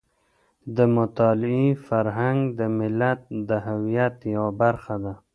[0.75, 3.19] د مطالعې فرهنګ د ملت
[3.49, 5.13] د هویت یوه برخه ده.